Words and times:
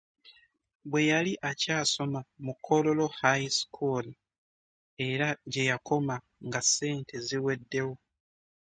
Bwe 0.89 1.01
yali 1.11 1.33
akyasoma 1.49 2.19
mu 2.45 2.53
Kololo 2.65 3.05
High 3.21 3.49
School 3.59 4.05
era 5.09 5.27
gye 5.51 5.63
yakoma 5.71 6.15
nga 6.47 6.61
ssente 6.65 7.15
ziweddewo. 7.27 7.93